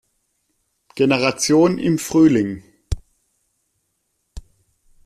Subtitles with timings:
[0.95, 2.63] Generation im Frühling.